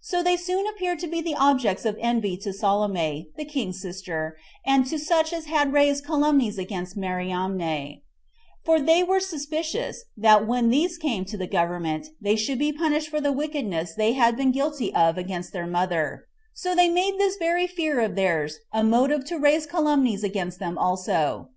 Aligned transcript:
So 0.00 0.22
they 0.22 0.38
soon 0.38 0.66
appeared 0.66 0.98
to 1.00 1.06
be 1.06 1.20
the 1.20 1.34
objects 1.34 1.84
of 1.84 1.98
envy 2.00 2.38
to 2.38 2.54
Salome, 2.54 3.28
the 3.36 3.44
king's 3.44 3.78
sister, 3.78 4.34
and 4.64 4.86
to 4.86 4.98
such 4.98 5.30
as 5.30 5.44
had 5.44 5.74
raised 5.74 6.06
calumnies 6.06 6.56
against 6.56 6.96
Mariamne; 6.96 8.00
for 8.64 8.80
they 8.80 9.02
were 9.02 9.20
suspicious, 9.20 10.04
that 10.16 10.46
when 10.46 10.70
these 10.70 10.96
came 10.96 11.26
to 11.26 11.36
the 11.36 11.46
government, 11.46 12.06
they 12.18 12.34
should 12.34 12.58
be 12.58 12.72
punished 12.72 13.10
for 13.10 13.20
the 13.20 13.30
wickedness 13.30 13.92
they 13.94 14.14
had 14.14 14.38
been 14.38 14.52
guilty 14.52 14.90
of 14.94 15.18
against 15.18 15.52
their 15.52 15.66
mother; 15.66 16.24
so 16.54 16.74
they 16.74 16.88
made 16.88 17.18
this 17.18 17.36
very 17.36 17.66
fear 17.66 18.00
of 18.00 18.16
theirs 18.16 18.60
a 18.72 18.82
motive 18.82 19.22
to 19.26 19.38
raise 19.38 19.66
calumnies 19.66 20.24
against 20.24 20.58
them 20.58 20.78
also. 20.78 21.50